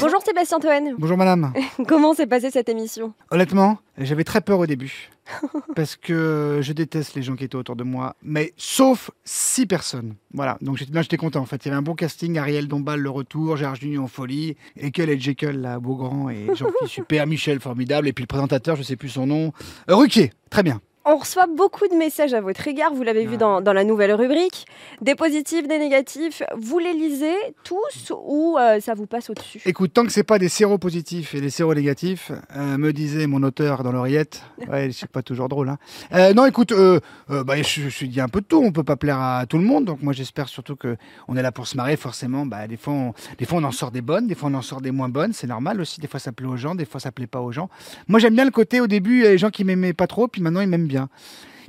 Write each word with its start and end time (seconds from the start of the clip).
Bonjour 0.00 0.22
Sébastien 0.22 0.60
Toen. 0.60 0.94
Bonjour 0.96 1.16
madame. 1.16 1.52
Comment 1.88 2.14
s'est 2.14 2.28
passée 2.28 2.50
cette 2.52 2.68
émission? 2.68 3.14
Honnêtement, 3.32 3.78
j'avais 3.98 4.22
très 4.22 4.40
peur 4.40 4.60
au 4.60 4.66
début. 4.66 5.10
parce 5.76 5.96
que 5.96 6.60
je 6.62 6.72
déteste 6.72 7.16
les 7.16 7.22
gens 7.22 7.34
qui 7.34 7.44
étaient 7.44 7.56
autour 7.56 7.74
de 7.74 7.82
moi. 7.82 8.14
Mais 8.22 8.52
sauf 8.56 9.10
six 9.24 9.66
personnes. 9.66 10.14
Voilà. 10.32 10.56
Donc 10.62 10.76
j'étais, 10.76 10.92
là, 10.92 11.02
j'étais 11.02 11.16
content 11.16 11.40
en 11.40 11.46
fait. 11.46 11.64
Il 11.64 11.68
y 11.68 11.70
avait 11.70 11.78
un 11.78 11.82
bon 11.82 11.94
casting. 11.94 12.38
Ariel 12.38 12.68
Dombal, 12.68 13.00
le 13.00 13.10
retour. 13.10 13.56
Gérard 13.56 13.74
Junior 13.74 14.04
en 14.04 14.08
folie. 14.08 14.56
Ekel 14.76 15.10
et 15.10 15.18
Jekyll, 15.18 15.60
là, 15.60 15.80
Beaugrand. 15.80 16.30
Et 16.30 16.46
Jean-Philippe 16.54 16.86
super. 16.86 17.26
Michel, 17.26 17.58
formidable. 17.58 18.06
Et 18.06 18.12
puis 18.12 18.22
le 18.22 18.28
présentateur, 18.28 18.76
je 18.76 18.84
sais 18.84 18.96
plus 18.96 19.08
son 19.08 19.26
nom. 19.26 19.52
Euh, 19.90 19.96
Ruquier. 19.96 20.32
Très 20.48 20.62
bien. 20.62 20.80
On 21.10 21.16
reçoit 21.16 21.46
beaucoup 21.46 21.88
de 21.88 21.94
messages 21.94 22.34
à 22.34 22.42
votre 22.42 22.68
égard, 22.68 22.92
vous 22.92 23.02
l'avez 23.02 23.24
vu 23.24 23.38
dans, 23.38 23.62
dans 23.62 23.72
la 23.72 23.82
nouvelle 23.82 24.12
rubrique. 24.12 24.66
Des 25.00 25.14
positifs, 25.14 25.66
des 25.66 25.78
négatifs. 25.78 26.42
Vous 26.54 26.78
les 26.78 26.92
lisez 26.92 27.34
tous 27.64 28.12
ou 28.12 28.58
euh, 28.58 28.78
ça 28.80 28.92
vous 28.92 29.06
passe 29.06 29.30
au-dessus? 29.30 29.62
Écoute, 29.64 29.94
tant 29.94 30.04
que 30.04 30.12
c'est 30.12 30.22
pas 30.22 30.38
des 30.38 30.50
séropositifs 30.50 31.34
et 31.34 31.40
des 31.40 31.48
séronégatifs, 31.48 32.30
euh, 32.54 32.76
me 32.76 32.92
disait 32.92 33.26
mon 33.26 33.42
auteur 33.42 33.84
dans 33.84 33.92
l'oreillette. 33.92 34.42
Ouais, 34.68 34.90
c'est 34.92 35.08
pas 35.08 35.22
toujours 35.22 35.48
drôle. 35.48 35.70
Hein. 35.70 35.78
Euh, 36.12 36.34
non, 36.34 36.44
écoute, 36.44 36.72
euh, 36.72 37.00
euh, 37.30 37.42
bah, 37.42 37.56
je, 37.56 37.88
suis 37.88 38.08
dit 38.08 38.20
un 38.20 38.28
peu 38.28 38.42
de 38.42 38.44
tout. 38.44 38.60
On 38.62 38.70
peut 38.70 38.84
pas 38.84 38.96
plaire 38.96 39.18
à 39.18 39.46
tout 39.46 39.56
le 39.56 39.64
monde. 39.64 39.86
Donc 39.86 40.02
moi, 40.02 40.12
j'espère 40.12 40.46
surtout 40.46 40.76
que 40.76 40.98
on 41.26 41.38
est 41.38 41.42
là 41.42 41.52
pour 41.52 41.66
se 41.66 41.74
marrer. 41.74 41.96
Forcément, 41.96 42.44
bah, 42.44 42.66
des 42.66 42.76
fois, 42.76 42.92
on, 42.92 43.14
des 43.38 43.46
fois, 43.46 43.60
on 43.60 43.64
en 43.64 43.72
sort 43.72 43.92
des 43.92 44.02
bonnes, 44.02 44.26
des 44.26 44.34
fois, 44.34 44.50
on 44.50 44.54
en 44.54 44.60
sort 44.60 44.82
des 44.82 44.90
moins 44.90 45.08
bonnes. 45.08 45.32
C'est 45.32 45.46
normal 45.46 45.80
aussi. 45.80 46.02
Des 46.02 46.06
fois, 46.06 46.20
ça 46.20 46.32
plaît 46.32 46.46
aux 46.46 46.58
gens, 46.58 46.74
des 46.74 46.84
fois, 46.84 47.00
ça 47.00 47.12
plaît 47.12 47.26
pas 47.26 47.40
aux 47.40 47.50
gens. 47.50 47.70
Moi, 48.08 48.20
j'aime 48.20 48.34
bien 48.34 48.44
le 48.44 48.50
côté 48.50 48.82
au 48.82 48.86
début, 48.86 49.20
il 49.20 49.24
y 49.24 49.26
a 49.26 49.30
les 49.30 49.38
gens 49.38 49.48
qui 49.48 49.64
m'aimaient 49.64 49.94
pas 49.94 50.06
trop, 50.06 50.28
puis 50.28 50.42
maintenant, 50.42 50.60
ils 50.60 50.68
m'aiment 50.68 50.86
bien. 50.86 50.97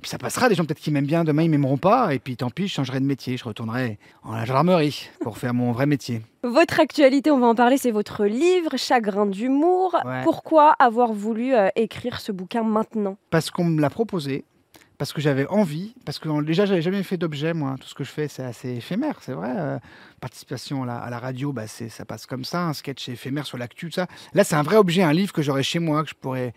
Puis 0.02 0.10
ça 0.10 0.18
passera, 0.18 0.48
des 0.48 0.56
gens 0.56 0.64
peut-être 0.64 0.80
qui 0.80 0.92
m'aiment 0.92 1.06
bien, 1.06 1.26
demain 1.26 1.44
ils 1.44 1.50
m'aimeront 1.50 1.78
pas, 1.78 2.14
et 2.14 2.20
puis 2.20 2.38
tant 2.38 2.50
pis, 2.50 2.70
je 2.70 2.74
changerai 2.74 3.02
de 3.02 3.06
métier, 3.06 3.36
je 3.36 3.44
retournerai 3.44 4.00
en 4.24 4.34
la 4.34 4.46
gendarmerie 4.46 5.10
pour 5.20 5.38
faire 5.38 5.54
mon 5.54 5.74
vrai 5.74 5.86
métier. 5.86 6.22
Votre 6.44 6.80
actualité, 6.80 7.32
on 7.32 7.40
va 7.40 7.48
en 7.48 7.56
parler, 7.56 7.78
c'est 7.78 7.92
votre 7.92 8.26
livre, 8.26 8.78
Chagrin 8.78 9.26
d'humour. 9.26 9.98
Ouais. 10.06 10.22
Pourquoi 10.24 10.72
avoir 10.80 11.12
voulu 11.12 11.54
euh, 11.54 11.68
écrire 11.76 12.22
ce 12.22 12.32
bouquin 12.32 12.64
maintenant? 12.64 13.18
Parce 13.30 13.52
qu'on 13.52 13.66
me 13.66 13.82
l'a 13.82 13.90
proposé, 13.90 14.46
parce 14.98 15.12
que 15.12 15.20
j'avais 15.20 15.48
envie, 15.48 15.96
parce 16.06 16.18
que 16.18 16.44
déjà 16.44 16.66
j'avais 16.66 16.82
jamais 16.82 17.04
fait 17.04 17.18
d'objet, 17.18 17.54
moi. 17.54 17.76
Tout 17.80 17.88
ce 17.90 17.96
que 17.96 18.06
je 18.06 18.12
fais, 18.12 18.30
c'est 18.30 18.44
assez 18.44 18.70
éphémère, 18.70 19.18
c'est 19.22 19.34
vrai. 19.34 19.52
Euh, 19.54 19.80
participation 20.22 20.84
à 20.84 20.86
la, 20.86 20.96
à 20.96 21.10
la 21.10 21.20
radio, 21.20 21.52
bah, 21.52 21.68
ça 21.68 22.06
passe 22.06 22.26
comme 22.26 22.46
ça. 22.46 22.64
Un 22.64 22.74
sketch 22.74 23.10
éphémère 23.10 23.46
sur 23.46 23.58
l'actu, 23.58 23.88
tout 23.88 23.96
ça. 23.96 24.08
Là, 24.34 24.46
c'est 24.46 24.56
un 24.56 24.64
vrai 24.64 24.78
objet, 24.78 25.04
un 25.04 25.14
livre 25.14 25.34
que 25.34 25.42
j'aurai 25.42 25.64
chez 25.64 25.80
moi, 25.80 26.04
que 26.04 26.10
je 26.10 26.16
pourrais. 26.16 26.54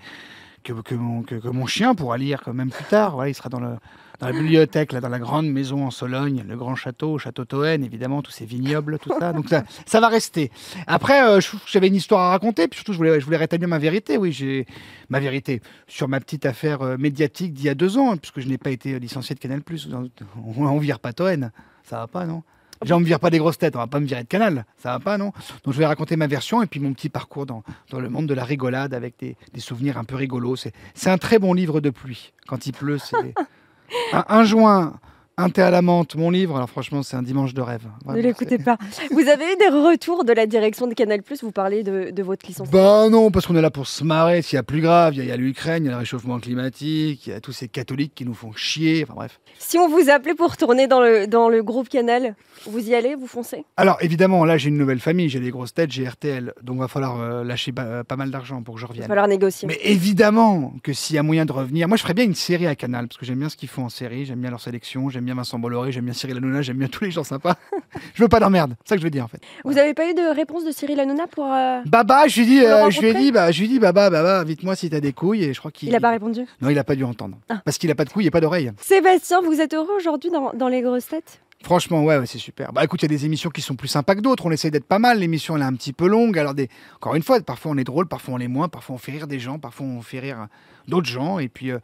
Que, 0.63 0.95
mon, 0.95 1.23
que, 1.23 1.49
mon 1.49 1.67
chien 1.67 1.95
pourra 1.95 2.19
lire 2.19 2.43
quand 2.45 2.55
même 2.55 2.71
plus 2.71 2.85
tard. 2.85 3.15
Voilà, 3.15 3.31
il 3.31 3.35
sera 3.35 3.49
dans, 3.49 3.61
le, 3.61 3.77
dans 4.21 4.27
la 4.27 4.33
bibliothèque, 4.33 4.93
là, 4.93 5.01
dans 5.01 5.09
la 5.09 5.19
grande 5.19 5.49
maison 5.49 5.87
en 5.87 5.91
Sologne, 5.91 6.45
le 6.49 6.57
grand 6.57 6.77
château, 6.77 7.19
château 7.19 7.45
Toen, 7.45 7.83
évidemment, 7.83 8.23
tous 8.23 8.31
ces 8.31 8.45
vignobles, 8.45 8.99
tout 9.01 9.11
ça. 9.19 9.33
Donc 9.33 9.49
ça, 9.49 9.65
ça 9.87 10.01
va 10.01 10.09
rester. 10.09 10.51
Après, 10.87 11.23
euh, 11.23 11.41
j'avais 11.67 11.89
une 11.89 11.97
histoire 11.97 12.21
à 12.21 12.31
raconter, 12.31 12.69
puis 12.69 12.77
surtout, 12.77 12.93
je 12.93 12.99
voulais, 12.99 13.19
je 13.19 13.25
voulais 13.25 13.37
rétablir 13.37 13.69
ma 13.69 13.79
vérité. 13.79 14.17
Oui, 14.17 14.33
j'ai 14.33 14.67
ma 15.09 15.19
vérité 15.19 15.61
sur 15.89 16.09
ma 16.09 16.21
petite 16.21 16.47
affaire 16.47 16.83
euh, 16.83 16.97
médiatique 16.97 17.53
d'il 17.53 17.65
y 17.65 17.69
a 17.69 17.75
deux 17.75 17.99
ans, 17.99 18.17
puisque 18.17 18.41
je 18.41 18.49
n'ai 18.49 18.59
pas 18.59 18.71
été 18.71 18.99
licencié 18.99 19.35
de 19.35 19.41
Canal+. 19.41 19.63
On, 20.57 20.67
on 20.67 20.79
vire 20.79 21.01
pas 21.01 21.13
Toen, 21.13 21.51
ça 21.83 21.97
va 21.97 22.07
pas, 22.07 22.27
non? 22.27 22.43
Déjà, 22.83 22.97
on 22.97 23.01
me 23.01 23.05
vire 23.05 23.21
pas 23.21 23.31
des 23.31 23.39
grosses 23.39 23.59
têtes, 23.59 23.77
on 23.77 23.79
va 23.79 23.87
pas 23.87 24.01
me 24.01 24.07
virer 24.07 24.23
de 24.23 24.29
Canal, 24.29 24.65
ça 24.77 24.91
va 24.91 24.99
pas, 25.01 25.19
non? 25.19 25.33
Donc 25.65 25.75
je 25.75 25.79
vais 25.79 25.87
raconter 25.87 26.17
ma 26.17 26.27
version 26.27 26.63
et 26.63 26.67
puis 26.67 26.81
mon 26.81 26.93
petit 26.93 27.09
parcours 27.09 27.47
dans, 27.47 27.63
dans 27.91 28.01
le 28.01 28.09
monde 28.09 28.27
de 28.27 28.35
la 28.35 28.45
rigolade 28.45 28.95
avec 28.95 29.19
des, 29.19 29.37
des 29.53 29.61
souvenirs 29.61 29.99
un 29.99 30.05
peu 30.05 30.17
rigolos. 30.17 30.57
C'est, 30.57 31.11
un 31.11 31.19
très 31.19 31.39
bon 31.39 31.55
livre 31.55 31.81
de 31.81 31.91
pluie. 31.91 32.33
Quand 32.47 32.67
il 32.67 32.73
pleut, 32.73 32.99
c'est 32.99 33.17
un, 34.13 34.25
un 34.29 34.45
juin, 34.45 34.95
un 35.42 35.51
thé 35.51 35.63
à 35.63 35.70
la 35.70 35.83
menthe, 35.83 36.14
mon 36.17 36.30
livre. 36.30 36.57
Alors 36.57 36.70
franchement, 36.70 37.03
c'est 37.03 37.17
un 37.17 37.23
dimanche 37.23 37.55
de 37.55 37.61
rêve. 37.61 37.83
Ne 38.07 38.20
l'écoutez 38.20 38.58
pas. 38.58 38.79
Vous 39.11 39.29
avez 39.29 39.45
eu 39.53 39.57
des 39.58 39.69
retours 39.69 40.25
de 40.25 40.33
la 40.33 40.47
direction 40.47 40.86
de 40.86 40.95
Canal+, 40.95 41.20
vous 41.42 41.53
parlez 41.53 41.83
de, 41.83 42.11
de 42.11 42.23
votre 42.23 42.47
licence? 42.47 42.70
Bah 42.70 43.08
non, 43.11 43.30
parce 43.30 43.47
qu'on 43.47 43.57
est 43.57 43.63
là 43.63 43.70
pour 43.70 43.86
se 43.86 44.05
marrer. 44.05 44.42
S'il 44.42 44.57
y 44.57 44.58
a 44.58 44.63
plus 44.63 44.80
grave, 44.80 45.14
il 45.17 45.25
y 45.25 45.30
a- 45.33 45.36
l'Ukraine, 45.36 45.85
il 45.85 45.86
y 45.86 45.89
a 45.91 45.92
le 45.92 45.98
réchauffement 45.98 46.39
climatique, 46.39 47.27
il 47.27 47.30
y 47.30 47.33
a 47.33 47.41
tous 47.41 47.53
ces 47.53 47.69
catholiques 47.69 48.14
qui 48.14 48.25
nous 48.25 48.35
font 48.35 48.53
chier. 48.53 49.03
Enfin 49.05 49.14
bref. 49.14 49.41
Si 49.58 49.79
on 49.79 49.89
vous 49.89 50.08
appelait 50.11 50.35
pour 50.35 50.57
tourner 50.57 50.86
dans 50.86 51.01
le, 51.01 51.27
dans 51.27 51.48
le 51.48 51.63
groupe 51.63 51.89
Canal, 51.89 52.35
vous 52.67 52.89
y 52.89 52.95
allez, 52.95 53.14
vous 53.14 53.27
foncez? 53.27 53.64
Alors 53.77 53.98
évidemment, 54.01 54.45
là 54.45 54.57
j'ai 54.57 54.69
une 54.69 54.79
nouvelle 54.79 55.01
famille, 55.01 55.29
j'ai 55.29 55.41
les 55.41 55.51
grosses 55.51 55.74
têtes, 55.74 55.91
j'ai 55.91 56.07
RTL, 56.09 56.53
donc 56.63 56.79
va 56.79 56.89
falloir 56.89 57.20
euh, 57.20 57.45
lâcher 57.45 57.73
ba- 57.73 58.05
pas 58.05 58.17
mal 58.17 58.30
d'argent 58.30 58.63
pour 58.63 58.74
que 58.74 58.80
je 58.80 58.86
Il 58.86 58.89
va 58.89 58.92
revienne. 58.92 59.09
falloir 59.09 59.29
négocier. 59.29 59.67
Mais 59.69 59.79
évidemment 59.83 60.74
que 60.83 60.92
s'il 60.92 61.17
y 61.17 61.19
a 61.19 61.23
moyen 61.23 61.45
de 61.47 61.53
revenir, 61.53 61.89
moi 61.89 61.97
je 61.97 62.03
ferais 62.03 62.14
bien 62.14 62.24
une 62.24 62.35
série 62.35 62.67
à 62.67 62.74
Canal 62.77 63.09
parce 63.09 63.19
que 63.19 63.24
j'aime 63.27 63.39
bien 63.39 63.48
ce 63.48 63.57
qu'ils 63.57 63.69
font 63.69 63.85
en 63.85 63.89
série, 63.89 64.24
j'aime 64.27 64.41
bien 64.41 64.51
leur 64.51 64.61
sélection, 64.61 65.09
j'aime 65.09 65.24
bien 65.24 65.32
Vincent 65.35 65.59
Bolloré, 65.59 65.93
j'aime 65.93 66.05
bien 66.05 66.15
Cyril 66.15 66.37
Hanouna, 66.37 66.63
j'aime 66.63 66.77
bien 66.79 66.89
tous 66.89 67.05
les 67.05 67.11
gens 67.11 67.25
sympas. 67.25 67.57
je 68.15 68.23
veux 68.23 68.29
pas 68.29 68.41
d'emmerde, 68.41 68.75
c'est 68.85 68.91
ça 68.91 68.95
que 68.97 69.01
je 69.01 69.07
veux 69.07 69.11
dire 69.11 69.25
en 69.25 69.29
fait. 69.29 69.41
Vous 69.65 69.73
n'avez 69.75 69.95
pas 69.95 70.09
eu 70.11 70.15
de 70.15 70.35
réponse 70.35 70.65
de 70.65 70.70
Cyril 70.73 70.98
Hanouna 71.01 71.27
pour... 71.27 71.53
euh, 71.53 71.81
Baba, 71.87 72.27
je 72.29 72.41
lui 72.41 72.47
dis, 72.47 72.65
euh, 72.65 72.91
je 72.91 73.01
lui 73.01 73.09
ai 73.09 73.15
dit, 73.15 73.33
bah, 73.33 73.51
je 73.53 73.59
lui 73.61 73.67
ai 73.67 73.69
dit, 73.69 73.79
Baba, 73.79 74.11
Baba, 74.11 74.41
invite-moi 74.41 74.75
si 74.77 74.91
t'as 74.91 75.01
des 75.01 75.13
couilles 75.13 75.45
et 75.45 75.55
je 75.55 75.59
crois 75.59 75.71
qu'il. 75.71 75.89
Il 75.89 75.92
n'a 75.92 76.01
pas 76.01 76.11
répondu 76.11 76.47
Non, 76.61 76.69
il 76.69 76.79
a 76.79 76.85
pas 76.85 76.95
dû 76.95 77.05
entendre, 77.05 77.37
Ah. 77.48 77.61
parce 77.65 77.79
qu'il 77.79 77.91
a 77.91 77.95
pas 77.95 78.05
de 78.05 78.11
couilles 78.11 78.27
et 78.27 78.31
pas 78.31 78.41
d'oreilles. 78.41 78.73
Sébastien, 78.81 79.41
vous 79.42 79.61
êtes 79.61 79.75
heureux 79.75 79.95
aujourd'hui 79.97 80.31
dans, 80.31 80.53
dans 80.55 80.69
les 80.69 80.83
grosses 80.83 81.09
têtes? 81.09 81.41
Franchement, 81.65 82.03
ouais, 82.03 82.19
ouais, 82.19 82.27
c'est 82.27 82.39
super. 82.39 82.73
Bah 82.73 82.83
écoute, 82.83 83.03
il 83.03 83.05
y 83.05 83.15
a 83.15 83.17
des 83.17 83.25
émissions 83.25 83.48
qui 83.48 83.61
sont 83.61 83.77
plus 83.77 83.87
sympas 83.87 84.17
que 84.17 84.21
d'autres. 84.21 84.47
On 84.47 84.51
essaie 84.51 84.73
d'être 84.73 84.85
pas 84.85 84.98
mal. 84.98 85.21
L'émission, 85.21 85.55
elle 85.55 85.63
est 85.63 85.67
un 85.67 85.75
petit 85.75 85.92
peu 85.92 86.09
longue. 86.09 86.37
Alors, 86.37 86.55
des... 86.55 86.69
encore 86.97 87.15
une 87.15 87.23
fois, 87.23 87.41
parfois 87.41 87.71
on 87.71 87.79
est 87.79 87.85
drôle, 87.85 88.09
parfois 88.09 88.35
on 88.35 88.37
l'est 88.37 88.48
moins, 88.48 88.69
parfois 88.69 88.97
on 88.97 88.98
fait 88.98 89.13
rire 89.13 89.29
des 89.29 89.39
gens, 89.39 89.61
parfois 89.61 89.87
on 89.87 90.03
fait 90.03 90.19
rire 90.19 90.48
d'autres 90.89 91.07
gens. 91.07 91.39
Et 91.39 91.47
puis, 91.48 91.71
euh, 91.71 91.79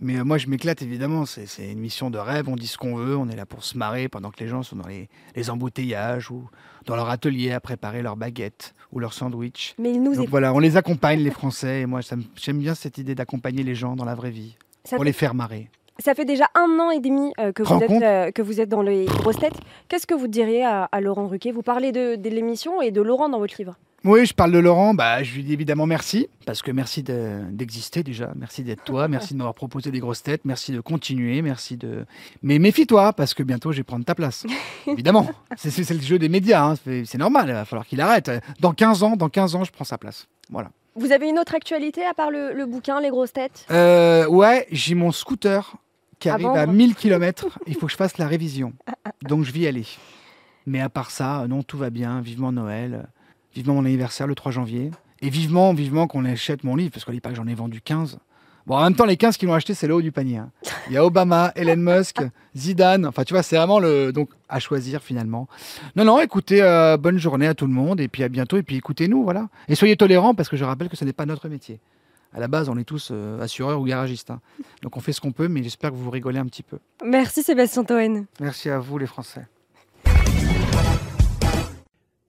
mais 0.00 0.16
euh, 0.18 0.24
moi, 0.24 0.38
je 0.38 0.48
m'éclate 0.48 0.82
évidemment. 0.82 1.24
C'est 1.26 1.46
une 1.70 1.78
mission 1.78 2.10
de 2.10 2.18
rêve. 2.18 2.48
On 2.48 2.56
dit 2.56 2.66
ce 2.66 2.76
qu'on 2.78 2.96
veut. 2.96 3.16
On 3.16 3.28
est 3.28 3.36
là 3.36 3.46
pour 3.46 3.64
se 3.64 3.78
marrer 3.78 4.08
pendant 4.08 4.30
que 4.30 4.40
les 4.40 4.48
gens 4.48 4.62
sont 4.62 4.76
dans 4.76 4.88
les, 4.88 5.08
les 5.36 5.50
embouteillages 5.50 6.30
ou 6.30 6.48
dans 6.86 6.96
leur 6.96 7.08
atelier 7.10 7.52
à 7.52 7.60
préparer 7.60 8.02
leur 8.02 8.16
baguette 8.16 8.74
ou 8.92 8.98
leur 8.98 9.12
sandwich. 9.12 9.74
Mais 9.78 9.92
il 9.92 10.02
nous 10.02 10.14
Donc 10.14 10.28
voilà, 10.28 10.52
on 10.52 10.58
les 10.58 10.76
accompagne, 10.76 11.20
les 11.20 11.30
Français. 11.30 11.82
Et 11.82 11.86
moi, 11.86 12.00
j'aime 12.36 12.58
bien 12.58 12.74
cette 12.74 12.98
idée 12.98 13.14
d'accompagner 13.14 13.62
les 13.62 13.74
gens 13.74 13.96
dans 13.96 14.04
la 14.04 14.14
vraie 14.14 14.30
vie 14.30 14.56
Ça 14.84 14.96
pour 14.96 15.04
les 15.04 15.12
faire 15.12 15.34
marrer. 15.34 15.70
ça 15.98 16.14
fait 16.14 16.24
déjà 16.24 16.46
un 16.54 16.78
an 16.80 16.90
et 16.90 17.00
demi 17.00 17.32
euh, 17.38 17.52
que, 17.52 17.62
vous 17.62 17.82
êtes, 17.82 17.90
euh, 18.02 18.30
que 18.32 18.42
vous 18.42 18.60
êtes 18.60 18.68
dans 18.68 18.82
les 18.82 19.06
grosses 19.06 19.38
têtes. 19.38 19.58
Qu'est-ce 19.88 20.06
que 20.06 20.14
vous 20.14 20.28
diriez 20.28 20.64
à, 20.64 20.84
à 20.90 21.00
Laurent 21.00 21.28
Ruquier? 21.28 21.52
Vous 21.52 21.62
parlez 21.62 21.92
de, 21.92 22.16
de 22.16 22.28
l'émission 22.30 22.82
et 22.82 22.90
de 22.90 23.00
Laurent 23.00 23.28
dans 23.28 23.38
votre 23.38 23.54
livre. 23.58 23.76
Oui, 24.04 24.26
je 24.26 24.34
parle 24.34 24.52
de 24.52 24.58
Laurent. 24.58 24.92
Bah, 24.92 25.22
je 25.22 25.34
lui 25.34 25.42
dis 25.44 25.54
évidemment 25.54 25.86
merci, 25.86 26.28
parce 26.44 26.60
que 26.60 26.70
merci 26.70 27.02
de- 27.02 27.40
d'exister 27.50 28.02
déjà. 28.02 28.32
Merci 28.36 28.62
d'être 28.62 28.84
toi. 28.84 29.08
Merci 29.14 29.32
de 29.32 29.38
m'avoir 29.38 29.54
proposé 29.54 29.90
des 29.90 29.98
grosses 29.98 30.22
têtes. 30.22 30.42
Merci 30.44 30.72
de 30.72 30.80
continuer. 30.80 31.40
Merci 31.40 31.76
de. 31.78 32.04
Mais 32.42 32.58
méfie-toi, 32.58 33.14
parce 33.14 33.32
que 33.32 33.42
bientôt 33.42 33.72
je 33.72 33.78
vais 33.78 33.82
prendre 33.82 34.04
ta 34.04 34.14
place. 34.14 34.44
évidemment. 34.86 35.28
C'est 35.56 35.88
le 35.90 36.00
jeu 36.00 36.18
des 36.18 36.28
médias. 36.28 36.64
hein. 36.64 36.74
C'est 36.84 37.16
normal. 37.18 37.46
Il 37.48 37.54
va 37.54 37.64
falloir 37.64 37.86
qu'il 37.86 38.00
arrête. 38.02 38.30
Dans 38.60 38.72
15 38.74 39.02
ans, 39.02 39.16
dans 39.16 39.28
15 39.30 39.54
ans, 39.56 39.64
je 39.64 39.72
prends 39.72 39.84
sa 39.84 39.96
place. 39.96 40.26
Voilà. 40.50 40.70
Vous 40.96 41.10
avez 41.10 41.28
une 41.28 41.38
autre 41.38 41.54
actualité 41.54 42.04
à 42.04 42.12
part 42.14 42.30
le, 42.30 42.52
le 42.52 42.66
bouquin 42.66 43.00
Les 43.00 43.08
grosses 43.08 43.32
têtes? 43.32 43.66
Euh, 43.70 44.26
ouais, 44.28 44.66
j'ai 44.70 44.94
mon 44.94 45.10
scooter 45.12 45.76
qui 46.20 46.28
À 46.28 46.34
arrive 46.34 46.46
à 46.48 46.66
vendre 46.66 46.72
1000 46.74 46.94
km. 46.94 47.58
Il 47.66 47.74
faut 47.74 47.86
que 47.86 47.92
je 47.92 47.96
fasse 47.96 48.18
la 48.18 48.28
révision. 48.28 48.74
Donc 49.22 49.44
je 49.44 49.50
vais 49.52 49.60
y 49.60 49.66
aller. 49.66 49.86
Mais 50.66 50.80
à 50.80 50.88
part 50.90 51.10
ça, 51.10 51.46
non, 51.48 51.62
tout 51.62 51.78
va 51.78 51.88
bien. 51.90 52.20
Vivement 52.20 52.52
Noël. 52.52 53.06
Vivement 53.54 53.74
mon 53.74 53.84
anniversaire 53.84 54.26
le 54.26 54.34
3 54.34 54.52
janvier. 54.52 54.90
Et 55.22 55.30
vivement, 55.30 55.72
vivement 55.74 56.06
qu'on 56.06 56.24
achète 56.24 56.64
mon 56.64 56.76
livre, 56.76 56.90
parce 56.92 57.04
qu'on 57.04 57.12
dit 57.12 57.20
pas 57.20 57.30
que 57.30 57.36
j'en 57.36 57.46
ai 57.46 57.54
vendu 57.54 57.80
15. 57.80 58.18
Bon, 58.66 58.76
en 58.76 58.82
même 58.82 58.94
temps, 58.94 59.04
les 59.04 59.16
15 59.18 59.36
qui 59.36 59.44
l'ont 59.46 59.52
acheté, 59.54 59.74
c'est 59.74 59.86
le 59.86 59.94
haut 59.94 60.00
du 60.02 60.10
panier. 60.10 60.38
hein. 60.38 60.50
Il 60.88 60.94
y 60.94 60.96
a 60.96 61.04
Obama, 61.04 61.52
Elon 61.56 61.76
Musk, 61.76 62.22
Zidane. 62.56 63.04
Enfin, 63.06 63.24
tu 63.24 63.34
vois, 63.34 63.42
c'est 63.42 63.56
vraiment 63.56 63.78
le. 63.78 64.10
Donc, 64.12 64.30
à 64.48 64.58
choisir 64.58 65.02
finalement. 65.02 65.48
Non, 65.96 66.04
non, 66.04 66.20
écoutez, 66.20 66.62
euh, 66.62 66.96
bonne 66.96 67.18
journée 67.18 67.46
à 67.46 67.54
tout 67.54 67.66
le 67.66 67.72
monde. 67.72 68.00
Et 68.00 68.08
puis 68.08 68.22
à 68.22 68.28
bientôt. 68.28 68.56
Et 68.56 68.62
puis 68.62 68.76
écoutez-nous, 68.76 69.22
voilà. 69.22 69.48
Et 69.68 69.74
soyez 69.74 69.96
tolérants, 69.96 70.34
parce 70.34 70.48
que 70.48 70.56
je 70.56 70.64
rappelle 70.64 70.88
que 70.88 70.96
ce 70.96 71.04
n'est 71.04 71.12
pas 71.12 71.26
notre 71.26 71.48
métier. 71.48 71.78
À 72.32 72.40
la 72.40 72.48
base, 72.48 72.68
on 72.68 72.76
est 72.78 72.84
tous 72.84 73.10
euh, 73.12 73.40
assureurs 73.40 73.80
ou 73.80 73.84
garagistes. 73.84 74.30
hein. 74.30 74.40
Donc 74.82 74.96
on 74.96 75.00
fait 75.00 75.12
ce 75.12 75.20
qu'on 75.20 75.30
peut, 75.32 75.46
mais 75.46 75.62
j'espère 75.62 75.90
que 75.90 75.96
vous 75.96 76.04
vous 76.04 76.10
rigolez 76.10 76.38
un 76.38 76.46
petit 76.46 76.62
peu. 76.64 76.78
Merci 77.04 77.42
Sébastien 77.44 77.84
Toen. 77.84 78.24
Merci 78.40 78.70
à 78.70 78.78
vous, 78.80 78.98
les 78.98 79.06
Français. 79.06 79.46